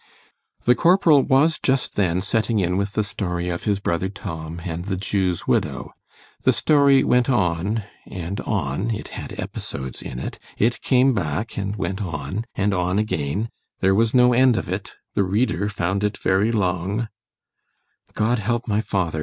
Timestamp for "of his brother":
3.49-4.09